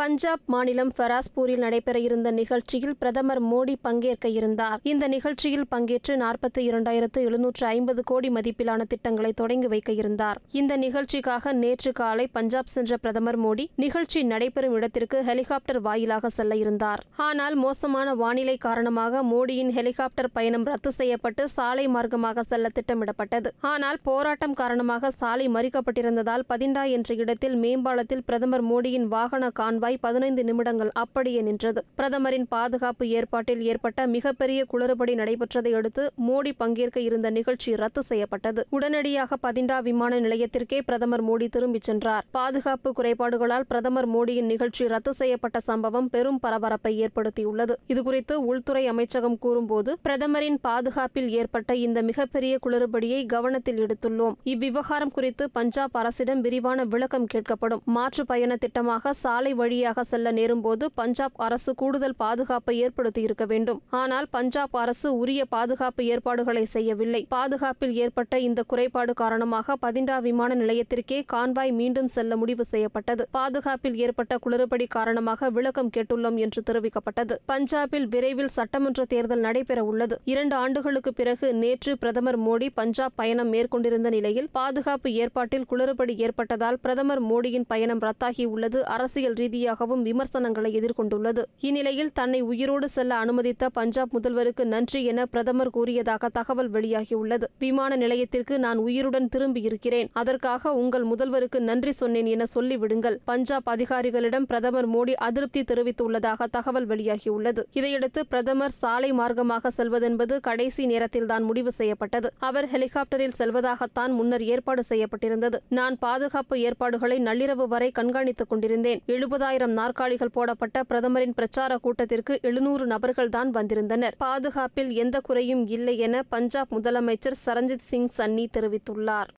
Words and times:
பஞ்சாப் 0.00 0.44
மாநிலம் 0.52 0.90
ஃபராஸ்பூரில் 0.96 1.62
நடைபெற 1.62 1.96
இருந்த 1.98 2.28
நிகழ்ச்சியில் 2.30 2.94
பிரதமர் 3.00 3.40
மோடி 3.42 3.74
பங்கேற்க 3.86 4.28
இருந்தார். 4.28 4.78
இந்த 4.90 5.04
நிகழ்ச்சியில் 5.14 5.66
பங்கேற்று 5.74 6.14
நாற்பத்தி 6.22 6.60
இரண்டாயிரத்து 6.68 7.20
எழுநூற்று 7.28 7.66
ஐம்பது 7.66 8.02
கோடி 8.10 8.28
மதிப்பிலான 8.36 8.84
திட்டங்களை 8.92 9.32
தொடங்கி 9.40 9.68
வைக்க 9.72 9.92
இருந்தார். 9.92 10.38
இந்த 10.60 10.76
நிகழ்ச்சிக்காக 10.84 11.52
நேற்று 11.64 11.92
காலை 11.92 12.26
பஞ்சாப் 12.36 12.70
சென்ற 12.74 12.96
பிரதமர் 12.96 13.38
மோடி 13.44 13.66
நிகழ்ச்சி 13.84 14.22
நடைபெறும் 14.22 14.76
இடத்திற்கு 14.78 15.20
ஹெலிகாப்டர் 15.28 15.80
வாயிலாக 15.80 16.30
செல்ல 16.38 16.56
இருந்தார். 16.62 17.02
ஆனால் 17.16 17.56
மோசமான 17.64 18.14
வானிலை 18.22 18.56
காரணமாக 18.66 19.22
மோடியின் 19.32 19.74
ஹெலிகாப்டர் 19.80 20.30
பயணம் 20.38 20.66
ரத்து 20.70 20.92
செய்யப்பட்டு 21.00 21.48
சாலை 21.56 21.86
மார்க்கமாக 21.88 22.46
செல்ல 22.52 22.72
திட்டமிடப்பட்டது. 22.78 23.52
ஆனால் 23.74 24.00
போராட்டம் 24.02 24.56
காரணமாக 24.62 25.12
சாலை 25.20 25.48
மறிக்கப்பட்டிருந்ததால் 25.58 26.48
பதிண்டா 26.54 26.86
என்ற 26.96 27.14
இடத்தில் 27.14 27.58
மேம்பாலத்தில் 27.66 28.26
பிரதமர் 28.30 28.66
மோடியின் 28.72 29.08
வாகன 29.18 29.52
கான்வாய் 29.60 29.88
ரூபாய் 29.90 30.10
பதினைந்து 30.10 30.42
நிமிடங்கள் 30.44 30.90
அப்படியே 31.02 31.40
நின்றது. 31.46 31.80
பிரதமரின் 31.94 32.44
பாதுகாப்பு 32.48 33.04
ஏற்பாட்டில் 33.08 33.62
ஏற்பட்ட 33.70 34.00
மிகப்பெரிய 34.06 34.60
குளறுபடி 34.72 35.14
நடைபெற்றதை 35.20 35.72
அடுத்து 35.78 36.02
மோடி 36.26 36.52
பங்கேற்க 36.56 36.98
இருந்த 37.00 37.30
நிகழ்ச்சி 37.30 37.70
ரத்து 37.80 38.02
செய்யப்பட்டது. 38.02 38.60
உடனடியாக 38.70 39.36
பதிண்டா 39.42 39.76
விமான 39.82 40.20
நிலையத்திற்கே 40.20 40.78
பிரதமர் 40.88 41.24
மோடி 41.24 41.48
திரும்பிச் 41.48 41.88
சென்றார். 41.88 42.24
பாதுகாப்பு 42.30 42.92
குறைபாடுகளால் 42.98 43.66
பிரதமர் 43.70 44.08
மோடியின் 44.14 44.50
நிகழ்ச்சி 44.52 44.86
ரத்து 44.86 45.14
செய்யப்பட்ட 45.14 45.60
சம்பவம் 45.60 46.08
பெரும் 46.14 46.38
பரபரப்பை 46.40 46.92
ஏற்படுத்தியுள்ளது. 47.06 47.76
இதுகுறித்து 47.88 48.36
உள்துறை 48.50 48.84
அமைச்சகம் 48.86 49.38
கூறும்போது 49.38 49.98
பிரதமரின் 50.02 50.60
பாதுகாப்பில் 50.68 51.28
ஏற்பட்ட 51.40 51.70
இந்த 51.86 52.02
மிகப்பெரிய 52.02 52.58
குளறுபடியை 52.66 53.20
கவனத்தில் 53.26 53.82
எடுத்துள்ளோம். 53.86 54.38
இவ்விவகாரம் 54.44 55.14
குறித்து 55.18 55.50
பஞ்சாப் 55.50 55.96
அரசிடம் 55.96 56.40
விரிவான 56.40 56.84
விளக்கம் 56.94 57.28
கேட்கப்படும். 57.34 57.84
மாற்று 57.98 58.26
பயண 58.26 58.56
திட்டமாக 58.64 59.14
சாலை 59.24 59.54
வழியாக 59.80 60.02
செல்ல 60.10 60.28
நேரும்போது 60.36 60.84
பஞ்சாப் 61.00 61.36
அரசு 61.44 61.70
கூடுதல் 61.80 62.14
பாதுகாப்பை 62.22 62.72
ஏற்படுத்தி 62.84 63.20
இருக்க 63.26 63.44
வேண்டும். 63.52 63.78
ஆனால் 64.00 64.26
பஞ்சாப் 64.36 64.74
அரசு 64.80 65.08
உரிய 65.20 65.42
பாதுகாப்பு 65.54 66.02
ஏற்பாடுகளை 66.12 66.64
செய்யவில்லை. 66.72 67.20
பாதுகாப்பில் 67.34 67.94
ஏற்பட்ட 68.02 68.38
இந்த 68.46 68.62
குறைபாடு 68.70 69.12
காரணமாக 69.20 69.76
பதிண்டா 69.84 70.16
விமான 70.26 70.56
நிலையத்திற்கே 70.62 71.20
கான்வாய் 71.32 71.72
மீண்டும் 71.78 72.10
செல்ல 72.16 72.36
முடிவு 72.42 72.66
செய்யப்பட்டது. 72.72 73.24
பாதுகாப்பில் 73.38 73.96
ஏற்பட்ட 74.04 74.38
குளறுபடி 74.46 74.88
காரணமாக 74.96 75.50
விளக்கம் 75.58 75.90
கேட்டுள்ளோம் 75.96 76.40
என்று 76.46 76.62
தெரிவிக்கப்பட்டது. 76.70 77.36
பஞ்சாபில் 77.52 78.06
விரைவில் 78.16 78.52
சட்டமன்ற 78.58 79.06
தேர்தல் 79.14 79.44
நடைபெற 79.46 79.86
உள்ளது. 79.92 80.18
இரண்டு 80.34 80.56
ஆண்டுகளுக்கு 80.62 81.14
பிறகு 81.22 81.48
நேற்று 81.62 81.94
பிரதமர் 82.04 82.40
மோடி 82.48 82.70
பஞ்சாப் 82.80 83.16
பயணம் 83.22 83.52
மேற்கொண்டிருந்த 83.56 84.10
நிலையில் 84.18 84.50
பாதுகாப்பு 84.60 85.08
ஏற்பாட்டில் 85.22 85.68
குளறுபடி 85.72 86.16
ஏற்பட்டதால் 86.28 86.80
பிரதமர் 86.84 87.24
மோடியின் 87.32 87.68
பயணம் 87.74 88.04
ரத்தாகியுள்ளது 88.08 88.78
அரசியல் 88.96 89.38
ரீதியாக 89.40 89.68
ரீதியாகவும் 89.70 90.02
விமர்சனங்களை 90.02 90.80
எதிர்கொண்டுள்ளது. 90.80 91.42
இந்நிலையில் 91.60 92.12
தன்னை 92.12 92.40
உயிரோடு 92.40 92.88
செல்ல 92.88 93.14
அனுமதித்த 93.14 93.68
பஞ்சாப் 93.68 94.16
முதல்வருக்கு 94.16 94.64
நன்றி 94.64 95.04
என 95.04 95.26
பிரதமர் 95.26 95.70
கூறியதாக 95.70 96.28
தகவல் 96.28 96.70
வெளியாகியுள்ளது. 96.70 97.42
விமான 97.58 97.96
நிலையத்திற்கு 97.96 98.58
நான் 98.58 98.76
உயிருடன் 98.76 99.28
திரும்பி 99.28 99.60
இருக்கிறேன். 99.60 100.08
அதற்காக 100.12 100.72
உங்கள் 100.72 101.04
முதல்வருக்கு 101.04 101.58
நன்றி 101.58 101.92
சொன்னேன் 101.92 102.26
என 102.26 102.44
சொல்லிவிடுங்கள். 102.54 103.16
பஞ்சாப் 103.24 103.68
அதிகாரிகளிடம் 103.68 104.42
பிரதமர் 104.42 104.88
மோடி 104.88 105.12
அதிருப்தி 105.12 105.60
தெரிவித்துள்ளதாக 105.60 106.46
தகவல் 106.50 106.86
வெளியாகியுள்ளது. 106.86 107.62
இதையடுத்து 107.72 108.26
பிரதமர் 108.26 108.70
சாலை 108.70 109.12
மார்க்கமாக 109.12 109.70
செல்வதென்பது 109.76 110.40
கடைசி 110.40 110.86
நேரத்தில்தான் 110.86 111.42
முடிவு 111.42 111.72
செய்யப்பட்டது. 111.72 112.32
அவர் 112.38 112.68
ஹெலிகாப்டரில் 112.68 113.38
செல்வதாகத்தான் 113.38 114.10
முன்னர் 114.10 114.42
ஏற்பாடு 114.42 114.82
செய்யப்பட்டிருந்தது. 114.88 115.58
நான் 115.68 115.98
பாதுகாப்பு 115.98 116.58
ஏற்பாடுகளை 116.58 117.18
நள்ளிரவு 117.18 117.66
வரை 117.66 117.90
கண்காணித்துக் 117.98 118.48
கொண்டிருந்தேன். 118.48 119.00
எழுபதாயிரம் 119.06 119.49
நாற்காலிகள் 119.58 120.30
போடப்பட்ட 120.32 120.82
பிரதமரின் 120.82 121.34
பிரச்சார 121.34 121.76
கூட்டத்திற்கு 121.76 122.38
எழுநூறு 122.42 122.86
நபர்கள் 122.86 123.28
தான் 123.28 123.50
வந்திருந்தனர். 123.50 124.14
பாதுகாப்பில் 124.18 124.90
எந்த 124.90 125.20
குறையும் 125.20 125.66
இல்லை 125.66 125.98
என 125.98 126.22
பஞ்சாப் 126.28 126.72
முதலமைச்சர் 126.74 127.40
சரண்ஜித் 127.46 127.86
சிங் 127.90 128.08
சன்னி 128.16 128.46
தெரிவித்துள்ளார். 128.58 129.28